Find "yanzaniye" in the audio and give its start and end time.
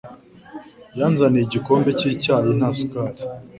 0.99-1.43